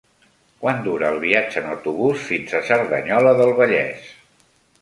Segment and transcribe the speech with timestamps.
[0.63, 4.09] Quant dura el viatge en autobús fins a Cerdanyola del Vallès?